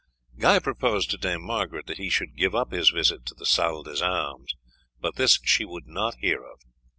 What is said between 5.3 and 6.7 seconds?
she would not hear of.